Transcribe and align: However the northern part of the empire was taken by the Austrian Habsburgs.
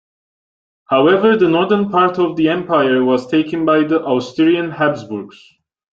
However 0.89 1.37
the 1.37 1.47
northern 1.47 1.91
part 1.91 2.17
of 2.17 2.35
the 2.35 2.49
empire 2.49 3.05
was 3.05 3.27
taken 3.27 3.65
by 3.65 3.83
the 3.83 4.01
Austrian 4.03 4.71
Habsburgs. 4.71 5.37